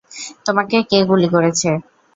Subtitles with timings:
[0.45, 1.69] তোমাকে কে গুলি করেছে?